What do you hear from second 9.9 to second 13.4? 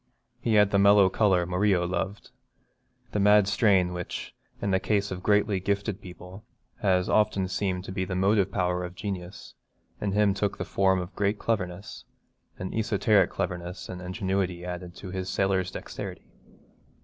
in him took the form of a great cleverness, an esoteric